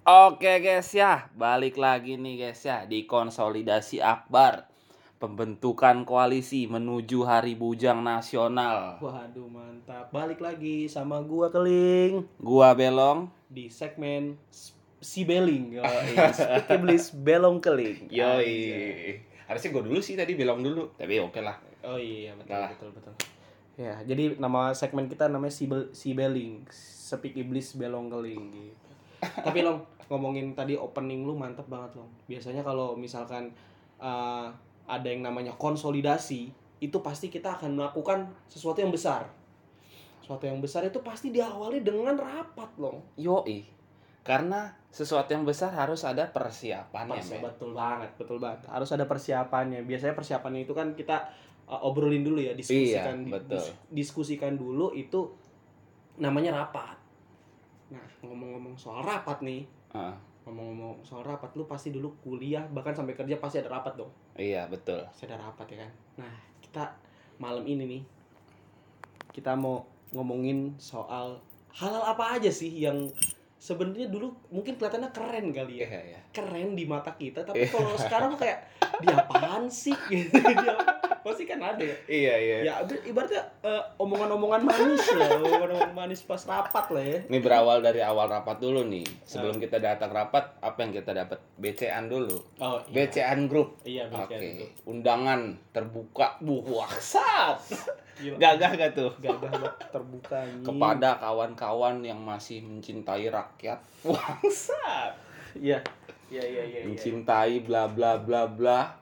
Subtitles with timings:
[0.00, 4.64] Oke guys ya, balik lagi nih guys ya di konsolidasi akbar
[5.20, 8.96] pembentukan koalisi menuju Hari Bujang Nasional.
[8.98, 10.08] Waduh mantap.
[10.08, 13.28] Balik lagi sama gua Keling Gua Belong.
[13.44, 14.40] di segmen
[14.98, 15.76] si Beling.
[16.72, 18.08] Iblis Belong Keling.
[18.08, 19.20] Anjay.
[19.44, 21.58] Harusnya gue dulu sih tadi Belong dulu, tapi oke lah.
[21.82, 22.70] Oh iya betul Nah.
[22.70, 23.14] betul betul.
[23.74, 26.64] Ya, jadi nama segmen kita namanya si, Bel- si Beling.
[26.72, 28.89] Speak Iblis Belong Keling gitu.
[29.20, 32.10] Tapi Long, ngomongin tadi opening lu mantep banget Long.
[32.26, 33.52] Biasanya kalau misalkan
[34.00, 34.48] uh,
[34.90, 36.50] ada yang namanya konsolidasi,
[36.80, 39.28] itu pasti kita akan melakukan sesuatu yang besar.
[40.24, 42.98] Sesuatu yang besar itu pasti diawali dengan rapat, Long.
[43.20, 43.62] Yoi.
[44.20, 47.22] Karena sesuatu yang besar harus ada persiapannya.
[47.24, 47.40] Men.
[47.40, 48.68] betul banget, betul banget.
[48.68, 49.86] Harus ada persiapannya.
[49.86, 51.30] Biasanya persiapannya itu kan kita
[51.70, 53.56] uh, obrolin dulu ya, diskusikan Iya, betul.
[53.56, 55.30] dis- diskusikan dulu itu
[56.20, 56.99] namanya rapat.
[57.90, 63.12] Nah, ngomong-ngomong soal rapat nih, Ah, ngomong-ngomong soal rapat lu pasti dulu kuliah bahkan sampai
[63.12, 64.10] kerja pasti ada rapat dong.
[64.34, 65.02] iya betul.
[65.04, 65.90] Pasti ada rapat ya kan.
[66.16, 66.86] Nah, kita
[67.36, 68.02] malam ini nih
[69.30, 71.38] kita mau ngomongin soal
[71.72, 73.06] halal apa aja sih yang
[73.56, 76.20] sebenarnya dulu mungkin kelihatannya keren kali ya Iya, iya.
[76.30, 78.66] keren di mata kita tapi kalau sekarang kayak
[78.98, 80.74] dia apaan sih gitu dia
[81.20, 82.56] pasti kan ada ya Iya, iya.
[82.64, 82.74] ya
[83.06, 88.26] ibaratnya eh, omongan-omongan manis lah omongan-omongan manis pas rapat lah ya Ini berawal dari awal
[88.28, 89.04] rapat dulu nih.
[89.24, 91.38] Sebelum kita datang rapat, apa yang kita dapat?
[91.60, 92.38] BCAN dulu.
[92.60, 93.80] oh BCAN Group.
[93.84, 94.36] iya Oke.
[94.36, 95.40] BCAN itu Undangan
[95.70, 96.40] terbuka.
[96.40, 97.60] Buh, waksat.
[98.20, 98.36] Gila.
[98.36, 99.10] Gagah gak tuh?
[99.16, 99.48] gagah
[99.88, 100.44] terbuka.
[100.60, 103.80] Kepada kawan-kawan yang masih mencintai rakyat.
[104.04, 105.16] Waksat.
[105.56, 105.80] iya
[106.28, 106.86] iya iya iya iya.
[106.86, 108.92] Mencintai bla bla bla bla.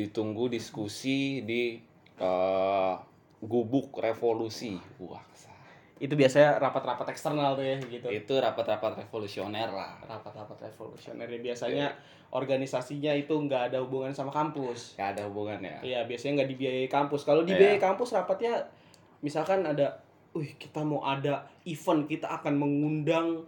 [0.00, 1.76] Ditunggu diskusi di
[2.16, 2.94] eh,
[3.40, 4.76] gubuk revolusi.
[4.96, 5.48] Waksat.
[6.00, 10.00] itu biasanya rapat-rapat eksternal tuh ya gitu Itu rapat-rapat revolusioner lah.
[10.00, 11.86] rapat-rapat revolusioner ya biasanya
[12.32, 15.76] organisasinya itu nggak ada hubungan sama kampus Gak ada hubungannya.
[15.84, 17.28] Iya, biasanya nggak dibiayai kampus.
[17.28, 17.52] Kalau Iya.
[17.52, 18.64] dibiayai kampus rapatnya
[19.20, 20.00] misalkan ada,
[20.32, 23.44] wih kita mau ada event, kita akan mengundang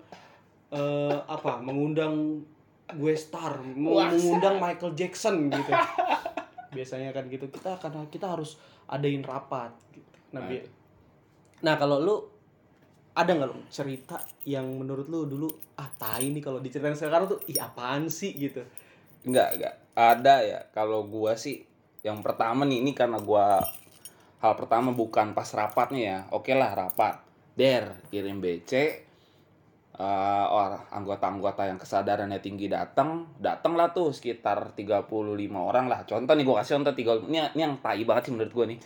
[0.68, 1.56] eh, apa?
[1.56, 2.44] Mengundang
[2.92, 5.72] gue star, Wah, mengundang Michael Jackson gitu.
[6.72, 7.46] biasanya kan gitu.
[7.52, 8.56] Kita akan kita harus
[8.88, 10.08] adain rapat gitu.
[10.32, 10.64] Nah, bi-
[11.62, 12.16] nah kalau lu
[13.12, 14.16] ada nggak lu cerita
[14.48, 18.64] yang menurut lu dulu ah tai nih kalau diceritain sekarang tuh ih apaan sih gitu
[19.22, 19.74] Enggak, enggak.
[19.94, 20.60] Ada ya.
[20.74, 21.62] Kalau gua sih
[22.02, 23.62] yang pertama nih ini karena gua
[24.42, 26.18] hal pertama bukan pas rapatnya ya.
[26.34, 27.22] Oke lah rapat.
[27.54, 28.72] Der kirim BC
[29.92, 30.04] eh
[30.48, 35.12] orang anggota-anggota yang kesadarannya tinggi datang, datang lah tuh sekitar 35
[35.52, 36.08] orang lah.
[36.08, 38.78] Contoh nih gua kasih contoh 30 ini, ini yang tai banget sih menurut gua nih.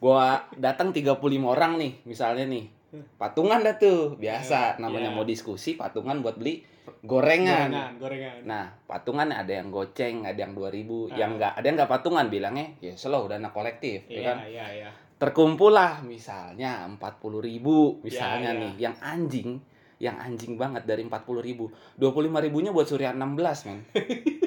[0.00, 0.26] Gua
[0.58, 2.66] datang 35 orang nih, misalnya nih.
[3.14, 5.14] Patungan dah tuh, biasa namanya Iya.
[5.14, 6.58] mau diskusi patungan buat beli
[7.06, 7.70] gorengan.
[7.70, 11.14] gorengan gorengan Nah, patungan ada yang goceng, ada yang 2000, Ah.
[11.14, 14.36] yang enggak ada yang enggak patungan bilangnya ya slow dana kolektif, ya iya kan?
[14.42, 14.90] iya iya
[15.20, 18.60] Terkumpul lah misalnya 40.000 misalnya Ya, ya.
[18.66, 19.60] nih, yang anjing,
[20.00, 22.00] yang anjing banget dari 40.000.
[22.00, 23.84] 25 ribunya buat Surya 16, men.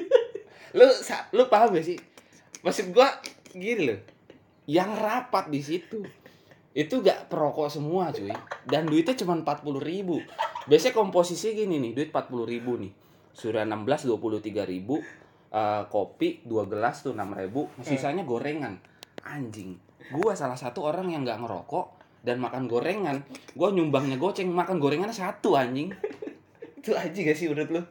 [0.76, 0.86] lu
[1.30, 1.98] lu paham gak sih?
[2.66, 3.08] Maksud gua
[3.54, 4.00] gini loh.
[4.66, 6.02] Yang rapat di situ
[6.74, 8.34] itu gak perokok semua cuy
[8.66, 10.18] dan duitnya cuma 40.000 ribu
[10.66, 12.92] biasanya komposisi gini nih duit 40.000 ribu nih
[13.30, 14.98] surya 16 23 ribu
[15.54, 18.74] eh, kopi 2 gelas tuh 6 ribu sisanya gorengan
[19.22, 19.78] anjing
[20.10, 23.20] gua salah satu orang yang nggak ngerokok dan makan gorengan.
[23.52, 25.92] Gua nyumbangnya goceng makan gorengannya satu anjing.
[26.80, 27.82] Itu aja gak sih menurut lu?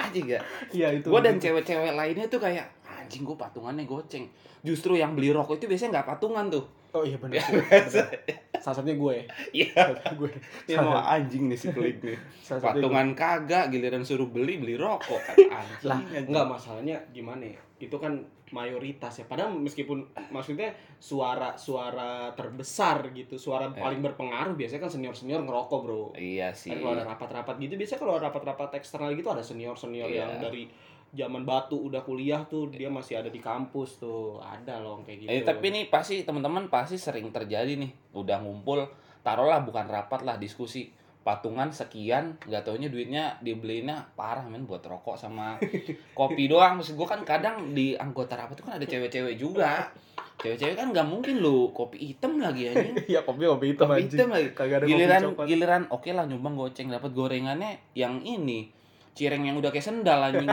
[0.00, 0.42] Aja gak?
[0.72, 4.28] Iya itu gue dan cewek-cewek lainnya tuh kayak anjing gue patungannya goceng.
[4.64, 6.64] Justru yang beli rokok itu biasanya nggak patungan tuh.
[6.96, 7.40] Oh iya benar.
[8.64, 9.16] Salah satunya gue.
[9.52, 10.30] iya Salah satunya gue.
[10.66, 12.18] ini mau anjing nih si pelit nih
[12.64, 15.48] patungan kagak giliran suruh beli beli rokok kan gue.
[15.56, 17.60] anjing Lah, enggak masalahnya gimana ya?
[17.78, 18.20] Itu kan
[18.50, 19.24] mayoritas ya.
[19.24, 20.68] Padahal meskipun maksudnya
[20.98, 23.78] suara suara terbesar gitu, suara Ya.
[23.80, 26.04] paling berpengaruh biasanya kan senior-senior ngerokok, Bro.
[26.14, 30.18] iya sih kalau ada rapat-rapat gitu biasanya kalau rapat-rapat eksternal gitu ada senior-senior Iya.
[30.20, 30.66] yang dari
[31.10, 34.38] zaman batu udah kuliah tuh dia masih ada di kampus tuh.
[34.38, 35.30] Ada loh kayak gitu.
[35.30, 38.14] Eh, tapi ini pasti teman-teman pasti sering terjadi nih.
[38.14, 38.86] Udah ngumpul
[39.26, 40.94] taruhlah bukan rapat lah diskusi.
[41.20, 45.60] Patungan sekian nggak taunya duitnya dibelinya parah men buat rokok sama
[46.18, 46.80] kopi doang.
[46.80, 49.92] Maksud gua kan kadang di anggota rapat itu kan ada cewek-cewek juga.
[50.40, 52.96] Cewek-cewek kan nggak mungkin lu kopi hitam lagi anjing.
[53.12, 54.48] Iya, kopi kopi hitam kopi hitam lagi.
[54.56, 58.79] Kagak ada kopi giliran giliran oke lah nyumbang goceng dapat gorengannya yang ini
[59.20, 60.48] cireng yang udah kayak sendal anjing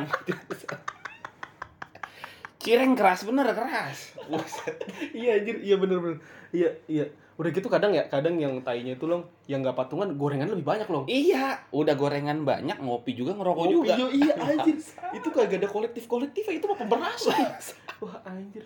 [2.60, 4.12] cireng keras bener keras
[5.16, 6.18] iya anjir iya bener bener
[6.52, 10.50] iya iya Udah gitu kadang ya, kadang yang tainya itu long, yang nggak patungan gorengan
[10.50, 11.06] lebih banyak long.
[11.06, 13.94] Iya, udah gorengan banyak, ngopi juga, ngerokok Oh, juga.
[13.94, 14.74] Iya, iya anjir.
[15.14, 17.38] itu kagak ada kolektif-kolektif itu mah pemerasan.
[18.02, 18.66] Wah anjir.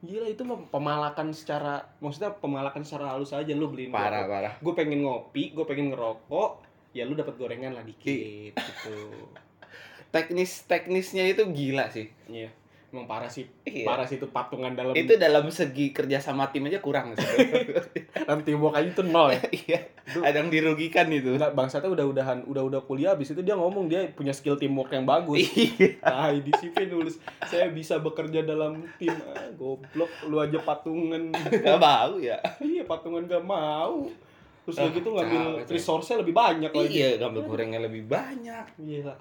[0.00, 4.00] Gila itu mah pemalakan secara maksudnya pemalakan secara halus aja lu beliin gua.
[4.00, 4.52] Parah, parah.
[4.64, 6.50] Gue pengen ngopi, gue pengen ngerokok,
[6.96, 8.96] ya lu dapat gorengan lah dikit gitu.
[10.14, 12.08] Teknis-teknisnya itu gila sih.
[12.28, 12.48] Iya.
[12.88, 13.44] Emang parah sih.
[13.68, 13.84] Iya.
[13.84, 17.28] Parah sih itu patungan dalam Itu dalam segi kerja sama tim aja kurang sih.
[18.24, 19.44] dalam teamwork aja itu nol ya.
[19.68, 19.80] Iya,
[20.24, 21.36] ada yang dirugikan itu.
[21.36, 25.44] Enggak, bangsatnya udah-udahan udah-udah kuliah habis itu dia ngomong dia punya skill teamwork yang bagus.
[25.44, 26.00] Iya.
[26.00, 29.12] Nah, di CV nulis saya bisa bekerja dalam tim.
[29.12, 31.28] Ah, goblok, lu aja patungan.
[31.36, 32.40] Gak mau ya.
[32.64, 34.08] iya, patungan gak mau.
[34.68, 36.92] Terus udah Ah, gitu ngambil capek, resource-nya lebih banyak lagi.
[36.92, 38.64] Iya, ngambil gorengan lebih banyak.
[38.76, 39.14] Gila.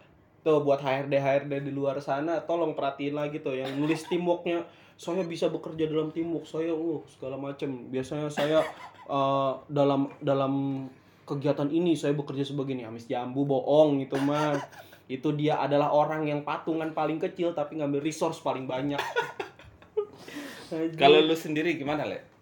[0.44, 4.68] Tuh buat HRD HRD di luar sana tolong perhatiin lagi tuh yang nulis teamworknya
[5.00, 8.60] saya bisa bekerja dalam teamwork saya uh segala macam biasanya saya
[9.08, 10.84] eh, dalam dalam
[11.24, 14.60] kegiatan ini saya bekerja sebagai ini amis jambu bohong itu mah
[15.08, 19.00] itu dia adalah orang yang patungan paling kecil tapi ngambil resource paling banyak.
[21.00, 22.37] Kalau lu sendiri gimana, Le?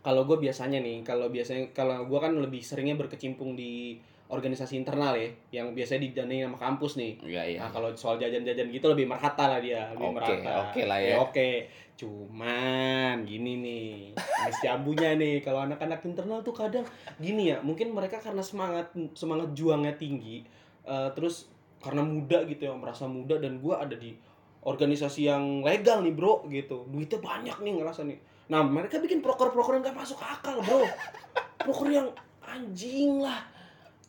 [0.00, 4.00] Kalau gue biasanya nih kalau biasanya kalau gue kan lebih seringnya berkecimpung di
[4.30, 7.58] organisasi internal ya yang biasanya didanai sama kampus nih Iya, iya.
[7.66, 10.52] Nah, kalau soal jajan-jajan gitu lebih merata lah dia, lebih Oke, merata.
[10.70, 11.14] oke lah ya.
[11.18, 11.50] oke.
[11.98, 13.90] Cuman gini nih,
[14.48, 16.86] es jambunya nih kalau anak-anak internal tuh kadang
[17.18, 20.46] gini ya, mungkin mereka karena semangat semangat juangnya tinggi,
[20.86, 21.50] eh, terus
[21.82, 24.14] karena muda gitu ya, merasa muda dan gua ada di
[24.64, 26.86] organisasi yang legal nih, Bro, gitu.
[26.88, 28.18] Duitnya banyak nih ngerasa nih.
[28.50, 30.84] Nah, mereka bikin proker-proker yang gak masuk akal, Bro.
[31.62, 32.08] Proker yang
[32.42, 33.46] anjing lah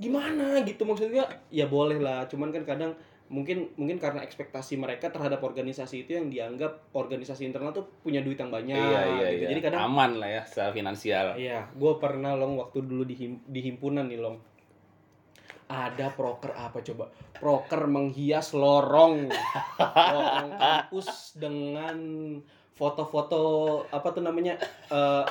[0.01, 2.91] gimana gitu maksudnya ya boleh lah cuman kan kadang
[3.31, 8.35] mungkin mungkin karena ekspektasi mereka terhadap organisasi itu yang dianggap organisasi internal tuh punya duit
[8.35, 9.41] yang banyak iya, iya, gitu.
[9.45, 9.47] iya.
[9.55, 11.25] jadi kadang aman lah ya secara finansial.
[11.39, 14.35] iya gue pernah long waktu dulu di him- di himpunan nih long
[15.71, 17.07] ada proker apa coba
[17.39, 19.31] proker menghias lorong
[20.11, 21.95] lorong kampus dengan
[22.81, 23.41] foto-foto
[23.87, 24.57] apa tuh namanya
[24.89, 25.23] eh,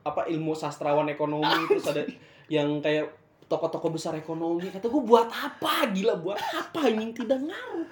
[0.00, 2.06] apa ilmu sastrawan ekonomi terus ada
[2.46, 3.10] yang kayak
[3.42, 4.70] toko-toko besar ekonomi.
[4.70, 5.90] Kata gue buat apa?
[5.90, 7.86] Gila buat apa anjing tidak ngaruh.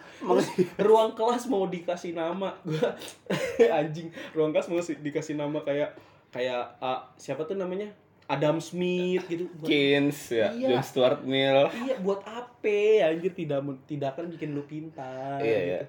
[0.79, 2.55] Ruang kelas mau dikasih nama.
[2.63, 2.95] Gua
[3.79, 5.99] anjing ruang kelas mau si- dikasih nama kayak
[6.31, 7.91] kayak ah, siapa tuh namanya?
[8.29, 9.51] Adam Smith gitu.
[9.51, 10.69] Buat, Keynes ya, Iya.
[10.71, 11.67] John Stuart Mill.
[11.81, 12.79] iya buat apa?
[13.09, 15.67] Anjir tidak tidak akan bikin lu pintar Iya, gitu.
[15.67, 15.81] iya.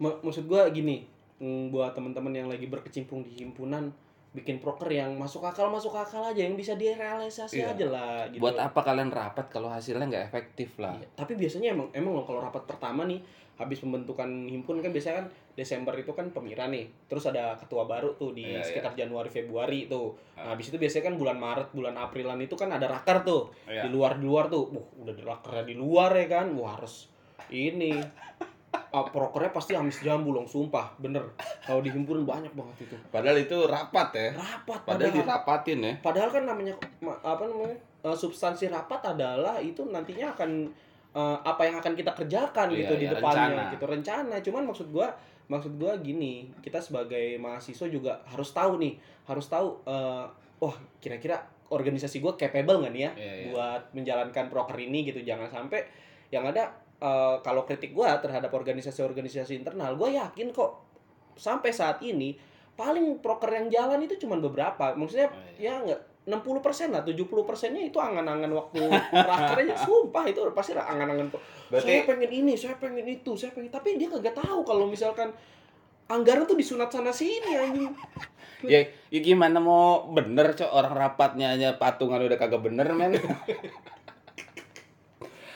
[0.00, 1.06] Ma- maksud gua gini
[1.42, 3.90] buat teman-teman yang lagi berkecimpung di himpunan
[4.32, 7.76] bikin proker yang masuk akal masuk akal aja yang bisa direalisasi Iya.
[7.76, 10.96] aja lah gitu Buat apa kalian rapat kalau hasilnya nggak efektif lah?
[10.96, 13.20] Iya, tapi biasanya emang emang loh kalau rapat pertama nih
[13.52, 16.88] habis pembentukan himpun kan biasanya kan Desember itu kan pemira nih.
[17.04, 20.16] Terus ada ketua baru tuh di Iya, sekitar Januari Februari tuh.
[20.32, 20.48] Ah.
[20.48, 23.52] Nah, habis itu biasanya kan bulan Maret, bulan Aprilan itu kan ada raker tuh.
[23.68, 23.84] Iya.
[23.84, 24.72] Di luar di luar tuh.
[24.72, 26.46] Wah, udah di rakernya di luar ya kan.
[26.56, 27.12] Wah, harus
[27.52, 27.92] ini
[28.92, 31.24] Ah, prokernya pasti amis jambu loh, sumpah, bener.
[31.60, 32.96] Kalau di himpunan banyak banget itu.
[33.08, 34.28] Padahal itu rapat ya.
[34.32, 35.16] Rapat Padahal padahal.
[35.16, 35.92] dirapatin ya.
[35.98, 37.72] Padahal kan namanya ma- apa namanya
[38.02, 40.68] eh, substansi rapat adalah itu nantinya akan
[41.10, 43.72] eh, apa yang akan kita kerjakan Iya, gitu di iya, depannya rencana.
[43.72, 44.34] gitu rencana.
[44.40, 45.08] Cuman maksud gua
[45.44, 48.94] maksud gua gini kita sebagai mahasiswa juga harus tahu nih
[49.24, 50.24] harus tahu eh,
[50.58, 53.44] wah kira-kira organisasi gua capable nggak nih ya Iya, iya.
[53.48, 55.80] buat menjalankan proker ini gitu jangan sampai
[56.28, 56.68] yang ada
[57.02, 60.78] eh, kalau kritik gua terhadap organisasi-organisasi internal gua yakin kok
[61.34, 62.38] sampai saat ini
[62.72, 64.94] paling proker yang jalan itu cuma beberapa.
[64.94, 65.74] Maksudnya Oh, iya.
[65.76, 68.78] ya enggak 60 persen lah 70 persennya itu angan-angan waktu
[69.58, 71.34] aja sumpah itu pasti angan-angan
[71.66, 75.34] Berarti saya pengen ini saya pengen itu saya pengen tapi dia kagak tahu kalau misalkan
[76.06, 77.92] anggaran tuh disunat sana sini anjing.
[78.62, 78.78] Ya,
[79.10, 80.70] ya gimana mau bener cok?
[80.70, 83.18] Orang rapatnya aja patungan udah kagak bener men.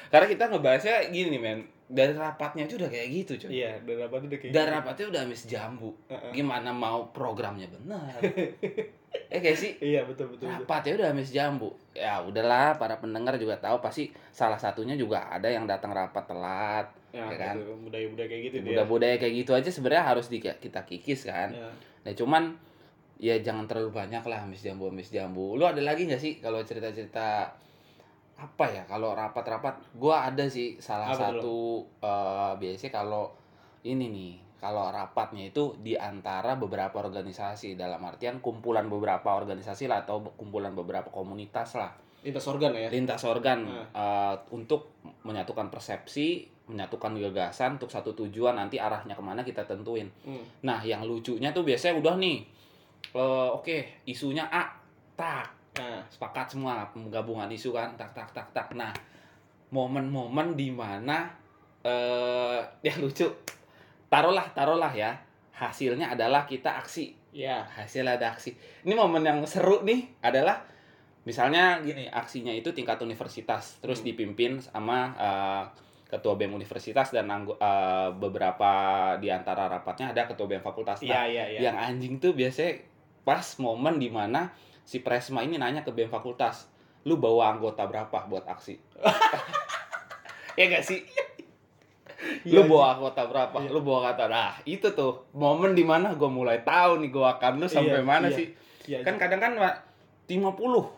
[0.08, 1.60] Karena kita ngebahasnya gini men.
[1.86, 3.50] Dari rapatnya aja udah kayak gitu cok.
[3.54, 4.74] iya dan apa tuh udah kayak Dan gitu.
[4.74, 5.90] rapatnya udah habis jambu.
[6.10, 6.30] Heeh.
[6.34, 8.18] Gimana mau programnya bener?
[9.30, 10.66] eh kayak sih iya betul betul, betul.
[10.66, 11.70] rapatnya udah habis jambu.
[11.94, 16.86] Ya udahlah para pendengar juga tahu pasti salah satunya juga ada yang datang rapat telat.
[17.14, 17.54] ya, ya kan?
[17.86, 21.54] budaya-budaya kayak gitu dia Budaya-budaya kayak gitu aja sebenarnya harus di, kita kikis kan.
[21.54, 21.70] Ya.
[22.02, 22.42] Nah cuman
[23.16, 25.54] ya jangan terlalu banyak lah amis jambu amis jambu.
[25.54, 27.54] Lu ada lagi nggak sih kalau cerita-cerita
[28.36, 29.96] apa ya kalau rapat-rapat?
[29.96, 33.32] Gua ada sih salah Apa satu eh, biasanya kalau
[33.82, 40.04] ini nih kalau rapatnya itu di antara beberapa organisasi dalam artian kumpulan beberapa organisasi lah
[40.04, 41.92] atau kumpulan beberapa komunitas lah
[42.24, 43.86] lintas organ ya lintas organ Nah.
[43.94, 50.10] eh, untuk menyatukan persepsi menyatukan gagasan untuk satu tujuan nanti arahnya ke mana kita tentuin
[50.26, 50.42] Hmm.
[50.66, 52.42] Nah, yang lucunya tuh biasanya udah nih,
[53.14, 54.66] eh, oke, isunya A,
[55.14, 57.92] tak, Nah, sepakat semua penggabungan isu kan.
[57.94, 58.68] Tak tak tak tak.
[58.72, 58.92] Nah
[59.68, 61.28] momen-momen di mana
[61.82, 63.28] eh ya lucu.
[64.08, 65.12] Taruhlah taruhlah ya.
[65.52, 67.16] Hasilnya adalah kita aksi.
[67.32, 67.68] Ya.
[67.68, 68.56] hasil ada aksi.
[68.82, 70.64] Ini momen yang seru nih adalah
[71.22, 73.76] misalnya gini aksinya itu tingkat universitas.
[73.80, 74.08] Terus Hmm.
[74.08, 75.64] dipimpin sama eh,
[76.06, 78.70] ketua bem universitas dan anggo- eh, beberapa
[79.18, 81.04] di antara rapatnya ada ketua bem fakultas.
[81.04, 81.60] Nah, Iya, iya, iya.
[81.68, 82.80] yang anjing tuh biasanya
[83.20, 84.48] pas momen di mana
[84.86, 86.70] si Presma ini nanya ke BEM fakultas
[87.02, 88.78] lu bawa anggota berapa buat aksi?
[90.56, 91.04] Ya gak sih?
[92.48, 93.60] Iya, lu bawa anggota berapa?
[93.60, 93.68] Iya.
[93.76, 95.28] lu bawa kata nah itu tuh.
[95.36, 98.36] Momen di mana gue mulai tahu nih gue akan lu sampai Iya, mana iya.
[98.40, 98.46] sih.
[98.88, 99.74] Iya, kan kadang kan Pak,
[100.32, 100.96] 50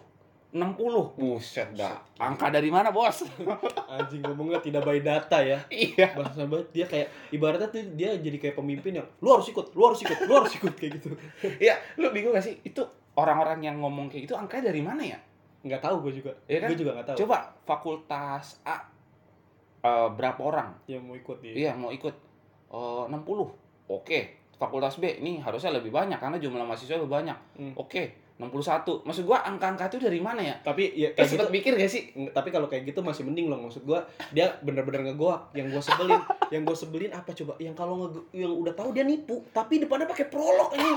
[0.49, 1.99] 60 buset dah.
[2.17, 3.21] Angka dari mana bos?
[3.93, 5.59] Anjing ngomongnya tidak by data ya.
[5.69, 6.15] iya.
[6.15, 6.71] Bahasa banget.
[6.73, 10.17] Dia kayak ibaratnya tuh dia jadi kayak pemimpin yang lu harus ikut, lu harus ikut,
[10.25, 11.13] lu harus ikut kayak gitu.
[11.61, 12.57] iya lu bingung gak sih?
[12.65, 12.87] Itu
[13.19, 15.19] orang-orang yang ngomong kayak gitu angkanya dari mana ya
[15.59, 16.31] Nggak tahu gue juga.
[16.47, 16.69] Iya kan?
[16.71, 17.17] Gue juga nggak tahu.
[17.27, 18.79] coba fakultas A
[19.83, 21.55] eh, berapa orang Yang mau ikut dia.
[21.55, 22.15] Iya mau ikut
[22.69, 24.19] Eh, 60 Oke
[24.55, 27.73] Fakultas B ini harusnya lebih banyak Karena jumlah mahasiswa lebih banyak Hmm.
[27.75, 30.55] Oke 61 Maksud gua angka-angka itu dari mana ya?
[30.61, 32.03] Tapi ya Kayak kayak gitu sempet mikir gak sih?
[32.29, 36.21] Tapi kalau kayak gitu masih mending loh maksud gua dia bener-bener ngegoak yang gua sebelin
[36.55, 40.29] yang gua sebelin apa coba yang kalau yang udah tahu dia nipu tapi depannya pakai
[40.29, 40.93] prolog ini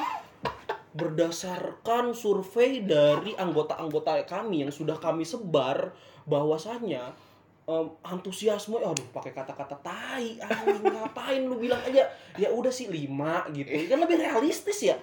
[0.91, 5.95] berdasarkan survei dari anggota-anggota kami yang sudah kami sebar
[6.27, 6.99] bahwasannya
[7.67, 12.11] em, antusiasme aduh pakai kata-kata tai anjing ngapain lu bilang aja?
[12.35, 13.71] Ya udah sih lima gitu.
[13.87, 14.99] Kan lebih realistis ya.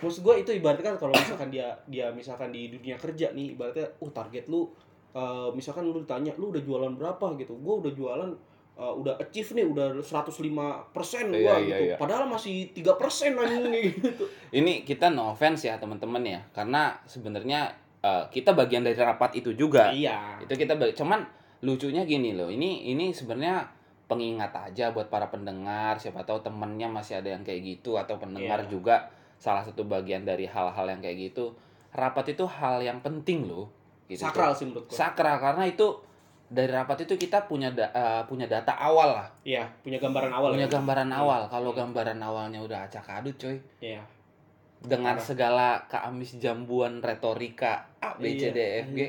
[0.00, 3.90] Maksud gue itu ibaratnya kan kalau misalkan dia dia misalkan di dunia kerja nih ibaratnya
[4.00, 4.70] uh target lu
[5.12, 7.26] eh, misalkan lu ditanya lu udah jualan berapa?
[7.36, 7.58] gitu.
[7.58, 8.30] Gue udah jualan
[8.76, 10.30] eh, udah achieve nih udah 105
[10.90, 11.82] persen Iya, iya, gitu.
[11.90, 11.96] iya.
[11.96, 14.24] padahal masih tiga persen anjing gitu.
[14.58, 16.40] Ini kita no offense ya teman-teman ya.
[16.50, 19.90] Karena sebenarnya eh, kita bagian dari rapat itu juga.
[19.90, 20.40] Iya.
[20.42, 21.22] Itu kita Cuman
[21.60, 22.48] lucunya gini loh.
[22.48, 23.68] Ini ini sebenarnya
[24.06, 25.96] pengingat aja buat para pendengar.
[25.96, 28.70] Siapa tahu temennya masih ada yang kayak gitu Atau pendengar Iya.
[28.70, 28.96] juga
[29.40, 31.52] salah satu bagian dari hal-hal yang kayak gitu.
[31.90, 33.70] Rapat itu hal yang penting loh
[34.10, 34.26] gitu.
[34.26, 35.86] sakral sih menurut gue sakral karena itu
[36.50, 39.28] dari rapat itu kita punya da- eh, punya data awal lah.
[39.42, 40.72] Iya punya gambaran awal punya ya?
[40.72, 41.16] gambaran Iya.
[41.16, 41.40] awal.
[41.46, 43.56] Kalau gambaran awalnya udah acak adut coy.
[43.78, 44.02] Iya.
[44.80, 45.22] Dengan Parah.
[45.22, 49.00] segala keamis jambuan retorika A B C Iya, D E F G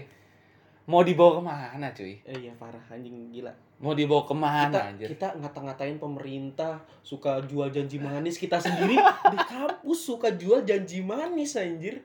[0.84, 3.50] mau dibawa ke mana cuy Eh, iya parah anjing gila.
[3.80, 5.08] Mau dibawa ke mana kita anjir?
[5.10, 8.94] kita ngata-ngatain pemerintah suka jual janji manis kita sendiri.
[9.34, 12.04] Di kampus suka jual janji manis anjir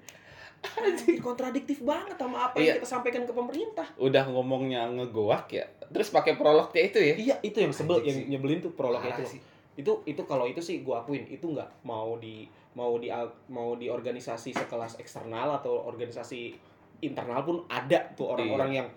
[0.76, 2.64] anjir kontradiktif banget sama apa Iya.
[2.66, 7.36] yang kita sampaikan ke pemerintah udah ngomongnya ngegoak ya terus pakai prolognya itu ya iya
[7.40, 8.26] itu yang sebel yang sih.
[8.26, 9.40] nyebelin tuh prolognya Parah itu sih.
[9.76, 13.08] itu itu kalau itu sih gua akuin itu nggak mau di mau di
[13.48, 16.52] mau di organisasi sekelas eksternal atau organisasi
[16.98, 18.78] internal pun ada tuh orang-orang Iya.
[18.78, 18.88] yang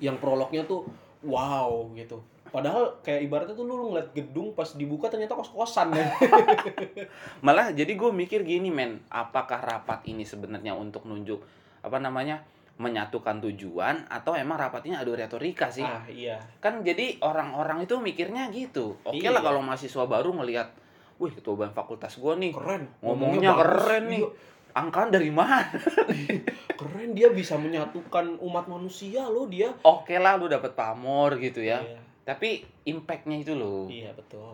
[0.00, 0.86] yang prolognya tuh
[1.20, 2.14] wow gitu
[2.48, 6.06] padahal kayak ibaratnya tuh lu ngeliat gedung pas dibuka ternyata kos-kosan ya
[7.46, 9.04] malah jadi gue mikir gini men.
[9.08, 11.40] Apakah rapat ini sebenarnya untuk nunjuk
[11.80, 12.42] apa namanya
[12.78, 15.82] menyatukan tujuan atau emang rapatnya adu retorika sih?
[15.82, 16.38] Ah iya.
[16.58, 18.94] Kan jadi orang-orang itu mikirnya gitu.
[19.02, 19.34] Oke Iya.
[19.34, 20.70] lah kalau mahasiswa baru ngelihat
[21.18, 22.52] wih ketua BEM fakultas gue nih.
[22.54, 22.86] Keren.
[23.02, 23.62] Ngomongnya bagus.
[23.82, 24.20] keren nih.
[24.22, 24.28] Iya,
[24.70, 25.58] angkaan dari mana?
[26.78, 29.74] Keren dia bisa menyatukan umat manusia loh dia.
[29.82, 31.82] Oke lah lu dapet pamor gitu ya.
[31.82, 33.88] Iya, tapi impactnya itu loh.
[33.88, 34.52] Iya betul.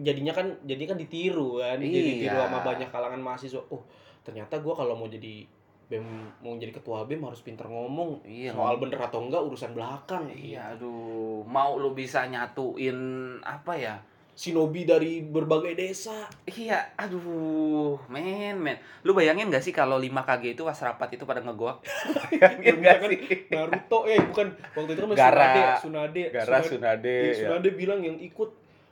[0.00, 1.76] Jadinya kan jadi kan ditiru kan.
[1.76, 2.08] Jadi Iya.
[2.16, 3.60] ditiru sama banyak kalangan mahasiswa.
[3.68, 3.84] Oh
[4.24, 5.44] ternyata gua kalau mau jadi
[5.92, 6.06] bem
[6.40, 8.24] mau jadi ketua bem harus pinter ngomong.
[8.24, 10.32] Iya soal bener atau enggak urusan belakang.
[10.32, 11.44] Iya aduh.
[11.44, 12.96] Mau lu bisa nyatuin
[13.44, 14.00] apa ya
[14.32, 18.76] sinobi dari berbagai desa Iya, aduh, men, men.
[19.02, 21.84] Lu bayangin gak sih kalau 5 KG itu pas rapat itu pada ngegoak?
[22.32, 23.20] bayangin gak Kan sih?
[23.48, 25.44] Naruto eh bukan waktu itu kan masih Gara.
[25.44, 27.14] Sunade Sunade Gara Sunade, Sunade.
[27.14, 27.38] Iya, ya.
[27.46, 28.50] Sunade bilang yang ikut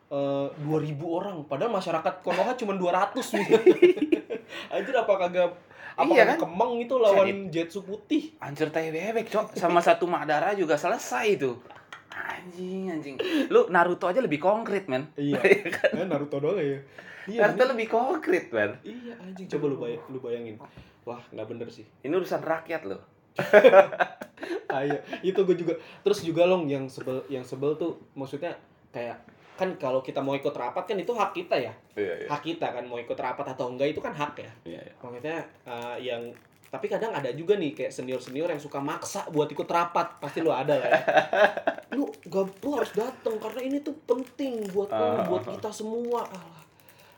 [0.08, 3.46] eh, 2000 orang padahal masyarakat Konoha cuma 200 nih
[4.74, 5.52] anjir apa kagak
[5.94, 6.38] apa Iya kan?
[6.38, 9.58] kemang itu lawan Jetsu putih Anjir tai bebek, Cok.
[9.58, 11.58] Sama satu Madara juga selesai itu.
[12.38, 13.16] Anjing, anjing.
[13.52, 15.10] Lu Naruto aja lebih konkret, men.
[15.14, 15.38] iya
[15.76, 16.78] kan Naruto doang ya
[17.26, 17.70] iya Naruto anjing.
[17.74, 18.70] lebih konkret, men.
[18.82, 20.56] iya anjing coba lu bayang lu bayangin
[21.02, 23.00] wah nggak bener sih Ini urusan rakyat loh.
[24.68, 24.98] ah, iya.
[25.20, 28.50] itu gue juga terus juga long yang sebel yang sebel tuh maksudnya
[28.90, 29.14] kayak
[29.54, 32.82] kan kalau kita mau ikut rapat kan itu hak kita ya Iya, hak kita kan
[32.82, 34.92] mau ikut rapat atau enggak itu kan hak ya Iya, iya.
[34.98, 36.22] maksudnya eh, yang
[36.68, 40.38] tapi kadang ada juga nih kayak senior senior yang suka maksa buat ikut rapat pasti
[40.38, 41.00] lu ada lah ya.
[41.96, 45.24] lu gak lu harus datang karena ini tuh penting buat lu Ah.
[45.24, 46.62] buat kita semua Alah.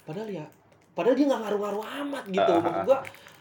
[0.03, 0.47] padahal ya
[0.91, 2.99] padahal dia nggak ngaruh-ngaruh amat gitu maksud gua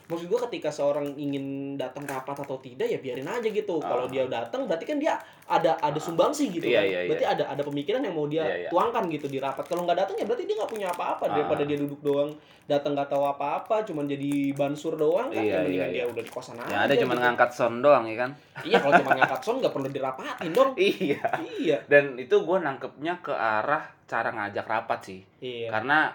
[0.10, 4.10] maksud gua ketika seorang ingin datang rapat atau tidak ya biarin aja gitu kalau Ah.
[4.10, 5.14] dia datang berarti kan dia
[5.46, 7.08] ada ada sumbangsi gitu Iya, kan iya, iya.
[7.08, 8.70] berarti ada ada pemikiran yang mau dia Iya, iya.
[8.70, 11.32] tuangkan gitu di rapat kalau nggak datang ya berarti dia nggak punya apa-apa Ah.
[11.32, 12.34] daripada dia duduk doang
[12.66, 16.06] datang nggak tahu apa-apa cuman jadi bansur doang kan ya Iya, mendingan iya, dia iya.
[16.08, 17.22] udah di kosan aja yang ada cuma gitu.
[17.24, 21.22] ngangkat sound doang ya kan iya kalau cuma ngangkat sound nggak perlu dirapatin dong iya
[21.56, 26.14] iya dan itu gue nangkepnya ke arah cara ngajak rapat sih iya karena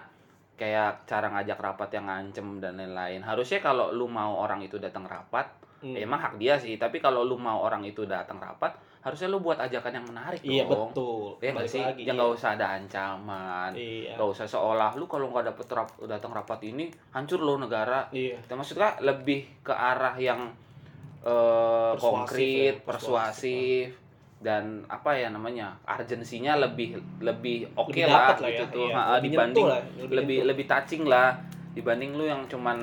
[0.55, 3.21] kayak cara ngajak rapat yang ngancem dan lain-lain.
[3.23, 5.93] Harusnya kalau lu mau orang itu datang rapat Hmm.
[5.93, 6.81] ya emang hak dia sih.
[6.81, 8.73] Tapi kalau lu mau orang itu datang rapat
[9.05, 10.89] harusnya lu buat ajakan yang menarik iya dong.
[10.89, 11.37] betul.
[11.37, 11.83] Ya nggak sih?
[11.85, 12.21] lagi, yang iya.
[12.25, 14.17] nggak usah ada ancaman iya.
[14.17, 18.09] nggak usah seolah lu kalau nggak dapet rap, datang rapat ini hancur lo negara.
[18.09, 18.41] Iya.
[18.41, 20.49] Kita maksudnya lebih ke arah yang
[21.21, 23.85] eh, Persuasif konkret, ya, persuasif,
[24.45, 29.01] dan apa ya namanya urgensinya lebih lebih oke Lebih lah lah ya, gitu tuh iya.
[29.17, 30.49] Lebih dibanding lah, lebih lebih nyentuh.
[30.53, 31.29] lebih touching lah
[31.73, 32.77] dibanding lu yang cuman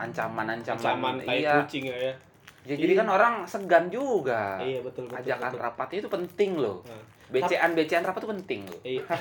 [0.00, 2.14] ancaman-ancaman ancaman tai iya kucing ya ya.
[2.62, 5.60] Ya, jadi kan orang segan juga iya betul betul ajakan betul.
[5.66, 7.02] rapat itu penting loh Nah,
[7.32, 9.02] becean becean rapat itu penting loh iya.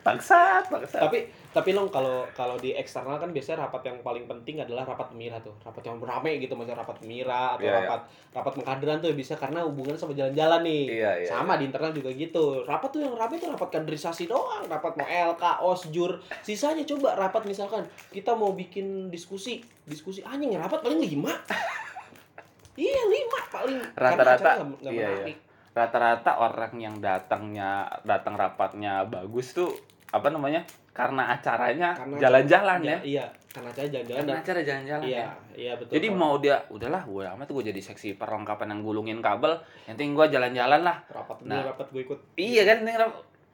[0.00, 1.00] bangsat bangsat.
[1.00, 1.18] Tapi
[1.50, 5.38] tapi long kalau kalau di eksternal kan biasanya rapat yang paling penting adalah rapat pemira
[5.44, 5.54] tuh.
[5.60, 7.78] Rapat yang rame gitu macam rapat pemira atau Iya, iya.
[7.84, 8.00] rapat
[8.32, 10.84] rapat pengkaderan tuh bisa karena hubungan sama jalan-jalan nih.
[10.88, 12.64] Iya iya sama di internal juga gitu.
[12.64, 14.64] Rapat tuh yang rame tuh rapat kaderisasi doang.
[14.66, 20.80] Rapat mau LK osjur sisanya coba rapat misalkan kita mau bikin diskusi diskusi anjing rapat
[20.82, 21.34] paling lima.
[22.80, 23.76] Iya lima paling.
[23.92, 25.08] Rata-rata, nggak iya, iya.
[25.12, 25.36] menarik.
[25.70, 29.70] Rata-rata orang yang datangnya datang rapatnya bagus tuh
[30.10, 35.26] apa namanya karena acaranya jalan-jalan ya, iya karena acara jalan-jalan karena acara jalan-jalan iya ya.
[35.54, 39.18] iya betul jadi Kalau mau dia udahlah gue amat gue jadi seksi perlengkapan yang gulungin
[39.22, 40.96] kabel yang penting gue jalan-jalan lah.
[41.10, 41.62] Rapat Nah.
[41.62, 42.18] rapat gue ikut.
[42.38, 42.82] iya kan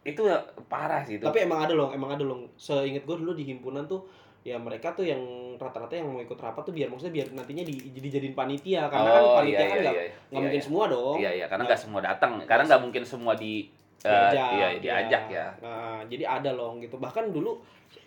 [0.06, 0.22] itu
[0.70, 1.24] parah sih itu.
[1.26, 2.46] Tapi emang ada loh emang ada loh.
[2.56, 4.06] Seinget gue dulu di himpunan tuh
[4.46, 5.18] ya mereka tuh yang
[5.58, 8.86] rata-rata yang mau ikut rapat tuh biar maksudnya biar nantinya di, jadi jadiin panitia.
[8.86, 10.66] Karena kan oh panitia iya kan iya nggak iya nggak iya, mungkin iya.
[10.70, 11.16] semua dong.
[11.18, 12.30] Iya iya karena Nggak- nggak semua datang.
[12.46, 13.52] karena nggak mungkin semua di
[13.98, 15.46] eh, diajak iya diajak ya.
[15.58, 16.94] Nah, jadi ada loh gitu.
[16.94, 17.58] Bahkan dulu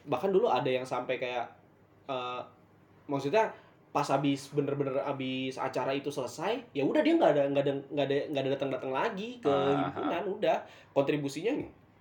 [0.08, 1.44] bahkan dulu ada yang sampai kayak
[2.08, 2.42] eh,
[3.06, 3.52] maksudnya
[3.90, 8.06] pas habis bener-bener habis acara itu selesai ya udah dia nggak ada nggak ada nggak
[8.06, 10.58] ada nggak ada datang-datang lagi ke Ah, himpunan udah.
[10.94, 11.52] Kontribusinya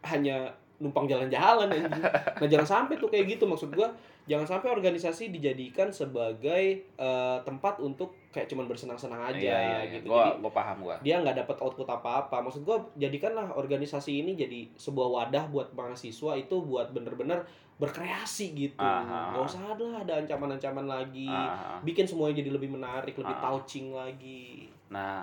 [0.04, 1.66] hanya numpang jalan-jalan
[2.38, 3.90] nah jangan sampai tuh kayak gitu maksud gua
[4.28, 9.92] jangan sampai organisasi dijadikan sebagai eh, tempat untuk kayak cuman bersenang-senang aja iya iya, iya.
[9.98, 12.36] gitu gue jadi gue paham gue dia nggak dapat output apa-apa.
[12.44, 17.46] Maksud gua jadikanlah organisasi ini jadi sebuah wadah buat mahasiswa itu buat bener-bener
[17.78, 18.82] berkreasi gitu.
[18.82, 19.32] Aha.
[19.32, 21.30] Nggak usah ada ada ancaman-ancaman lagi.
[21.30, 21.78] Ah.
[21.86, 23.42] Bikin semuanya jadi lebih menarik, lebih Ah.
[23.48, 24.66] touching lagi.
[24.90, 25.22] Nah,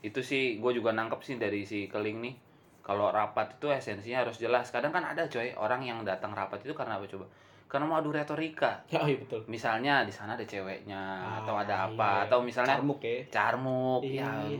[0.00, 2.34] itu sih gue juga nangkep sih dari si Keling nih.
[2.80, 4.72] Kalau rapat itu esensinya harus jelas.
[4.72, 7.26] Kadang kan ada coy orang yang datang rapat itu karena apa coba?
[7.66, 8.78] Karena mau adu retorika.
[8.86, 9.42] Ya, iya betul.
[9.46, 12.24] Misalnya di sana ada ceweknya Ah, atau ada iya, apa iya.
[12.26, 13.18] atau misalnya Carmuk ya.
[13.28, 14.00] carmuk.
[14.02, 14.30] Iya.
[14.46, 14.58] Ya,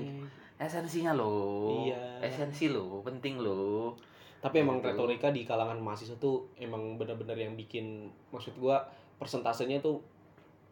[0.59, 1.87] esensinya loh.
[1.87, 2.01] Iya.
[2.21, 3.95] Esensi loh, penting loh.
[4.37, 4.91] Tapi emang Gitu.
[4.91, 8.83] retorika di kalangan mahasiswa tuh emang bener-bener yang bikin maksud gua
[9.17, 9.99] persentasenya tuh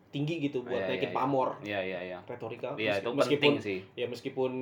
[0.09, 1.17] tinggi gitu buat Iya, naikin iya, iya.
[1.17, 2.19] pamor Iya, iya, iya.
[2.23, 2.71] retorika.
[2.75, 3.79] Iya, Meski- itu meskipun penting sih.
[3.95, 4.53] ya meskipun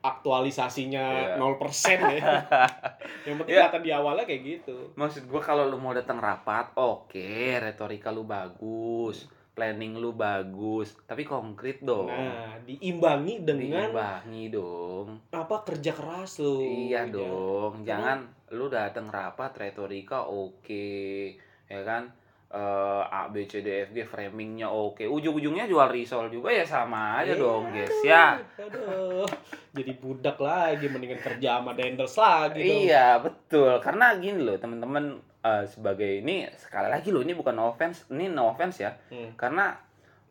[0.00, 1.36] aktualisasinya Iya.
[1.36, 2.34] 0% ya.
[3.28, 3.68] yang penting Iya.
[3.68, 4.76] kata di awalnya kayak gitu.
[4.94, 11.22] Maksud gua kalau lu mau datang rapat, oke, retorika lu bagus, planning lu bagus, tapi
[11.22, 12.08] konkret dong.
[12.08, 15.06] Nah, diimbangi dengan diimbangi dong.
[15.28, 16.60] apa kerja keras lo.
[16.60, 17.12] iya Ya.
[17.12, 17.72] dong.
[17.78, 18.18] Karena- Jangan
[18.50, 21.36] lu datang rapat retorika oke,
[21.66, 22.08] ya kan?
[22.50, 25.06] Eh A B C D F G framingnya oke.
[25.06, 28.26] Ujung-ujungnya jual risol juga ya sama aja Iya, dong, guys ya.
[28.58, 29.22] Aduh.
[29.70, 32.82] Jadi budak lagi mendingan kerja sama denders lagi dong.
[32.90, 33.78] Iya, betul.
[33.78, 35.14] Karena gini loh, teman-teman
[35.46, 38.98] eh, sebagai ini sekali lagi loh ini bukan offense, ini no offense ya.
[39.14, 39.30] Hmm.
[39.38, 39.70] Karena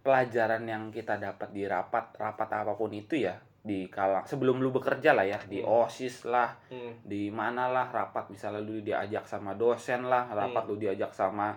[0.04, 4.72] pelajaran yang kita dapat di rapat, rapat apa pun itu ya, di kalang sebelum lu
[4.72, 5.88] bekerja lah ya, di Hmm.
[5.88, 7.00] OSIS lah, Hmm.
[7.04, 10.72] di mana lah rapat misalnya lu diajak sama dosen lah, rapat Hmm.
[10.72, 11.56] lu diajak sama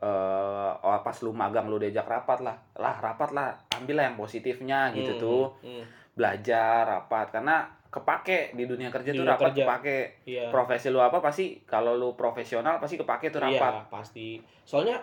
[0.00, 2.56] eh oh, pas lu magang lu diajak rapat lah.
[2.74, 5.20] Lah, rapat lah, ambil lah yang positifnya gitu Hmm.
[5.20, 5.44] tuh.
[5.60, 5.84] Hmm.
[6.12, 9.62] Belajar rapat karena kepake di dunia kerja tuh Dunia rapat kerja.
[9.62, 9.98] kepake.
[10.24, 10.44] Iya.
[10.48, 13.72] Profesi lu apa pasti kalau lu profesional pasti kepake tuh rapat.
[13.76, 14.28] Iya, pasti.
[14.62, 14.96] Soalnya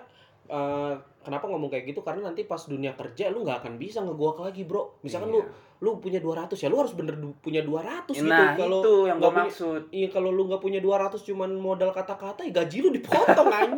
[0.47, 1.99] eh, kenapa ngomong kayak gitu?
[2.01, 4.97] Karena nanti pas dunia kerja lu nggak akan bisa ngeguak lagi, Bro.
[5.01, 5.65] Misalkan lu Iya.
[5.77, 8.25] lu punya 200 ya, lu harus bener du- punya 200 gitu.
[8.25, 9.81] Nah, Kalau itu yang gue maksud.
[9.91, 13.76] Iya kalau lu nggak punya 200 cuman modal kata-kata ya gaji lu dipotong anjing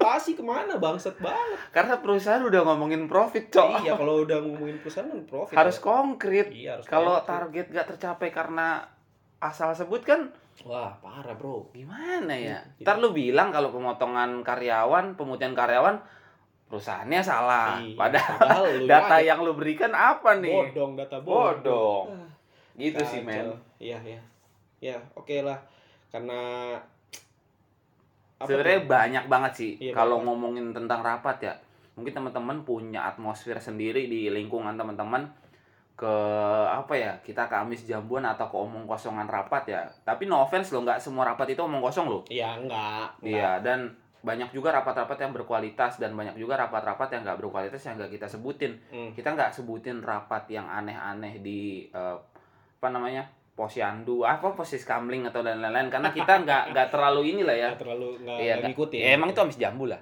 [0.00, 3.84] dimutasi ke mana bangsat banget Karena perusahaan udah ngomongin profit, Cok.
[3.84, 5.82] iya kalau udah ngomongin perusahaan profit Harus ya.
[5.84, 6.46] konkret.
[6.50, 8.80] iya harus Kalau target gak tercapai karena
[9.38, 12.60] asal sebut kan wah parah bro gimana ya?
[12.60, 15.96] Hmm, Ntar lu bilang kalau pemotongan karyawan, pemutihan karyawan
[16.66, 17.80] perusahaannya salah.
[17.80, 19.24] Iya, Padahal padahal lu data aja.
[19.26, 20.52] yang lu berikan apa nih?
[20.68, 21.64] bodong data bodong.
[21.64, 22.06] Bodong.
[22.14, 22.28] Ah,
[22.76, 23.26] Gitu sih, kacau.
[23.26, 23.48] men.
[23.78, 24.20] Iya, iya.
[24.80, 25.56] Ya, oke lah.
[26.08, 26.76] Karena
[28.46, 31.54] Sebenarnya banyak banget sih Iya, kalau ngomongin tentang rapat ya.
[31.96, 35.28] Mungkin teman-teman punya atmosfer sendiri di lingkungan teman-teman
[35.92, 36.16] ke
[36.64, 40.72] apa ya kita ke amis jambuan atau ke omong kosongan rapat ya tapi no offense
[40.72, 43.20] lo nggak semua rapat itu omong kosong lo Iya, enggak.
[43.20, 43.28] enggak.
[43.28, 43.80] Iya, dan
[44.20, 48.32] banyak juga rapat-rapat yang berkualitas dan banyak juga rapat-rapat yang nggak berkualitas yang nggak kita
[48.32, 48.80] sebutin.
[48.88, 49.12] Hmm.
[49.12, 52.16] Kita nggak sebutin rapat yang aneh-aneh di eh,
[52.80, 53.28] apa namanya
[53.60, 57.68] posyandu, apa posis kamling atau dan lain-lain karena kita nggak nggak terlalu inilah ya.
[57.76, 59.00] Nggak terlalu nggak nggak- ngikutin.
[59.04, 60.00] ya, emang itu habis jambu lah.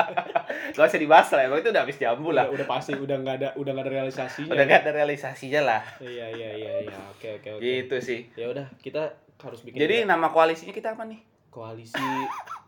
[0.76, 2.46] gak usah dibahas lah, emang itu udah habis jambu udah, lah.
[2.52, 4.52] udah pasti udah nggak ada udah nggak ada realisasinya.
[4.52, 5.80] Udah nggak ada realisasinya lah.
[6.04, 6.98] Iya, iya, iya, iya.
[7.08, 7.60] Oke, oke, oke.
[7.64, 8.20] Gitu sih.
[8.36, 11.20] Ya udah, kita harus bikin Jadi nama koalisinya kita apa nih?
[11.48, 12.02] koalisi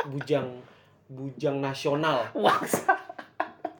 [0.07, 0.62] bujang
[1.11, 2.22] bujang nasional.
[2.38, 2.55] Wah,